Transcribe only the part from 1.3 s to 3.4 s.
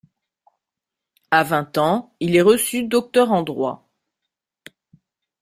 vingt ans, il est reçu docteur